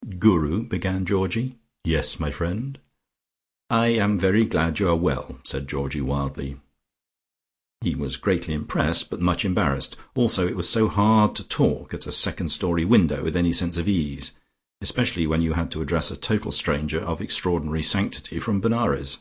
'""Guru," 0.18 0.64
began 0.66 1.06
Georgie. 1.06 1.56
"Yes, 1.84 2.18
my 2.18 2.32
friend." 2.32 2.80
"I 3.70 3.86
am 3.90 4.18
very 4.18 4.44
glad 4.44 4.80
you 4.80 4.88
are 4.88 4.96
well," 4.96 5.38
said 5.44 5.68
Georgie 5.68 6.00
wildly. 6.00 6.58
He 7.80 7.94
was 7.94 8.16
greatly 8.16 8.54
impressed, 8.54 9.08
but 9.08 9.20
much 9.20 9.44
embarrassed. 9.44 9.96
Also 10.16 10.48
it 10.48 10.56
was 10.56 10.68
so 10.68 10.88
hard 10.88 11.36
to 11.36 11.44
talk 11.46 11.94
at 11.94 12.08
a 12.08 12.10
second 12.10 12.48
story 12.48 12.84
window 12.84 13.22
with 13.22 13.36
any 13.36 13.52
sense 13.52 13.78
of 13.78 13.86
ease, 13.86 14.32
especially 14.80 15.28
when 15.28 15.42
you 15.42 15.52
had 15.52 15.70
to 15.70 15.80
address 15.80 16.10
a 16.10 16.16
total 16.16 16.50
stranger 16.50 16.98
of 16.98 17.20
extraordinary 17.20 17.84
sanctity 17.84 18.40
from 18.40 18.60
Benares. 18.60 19.18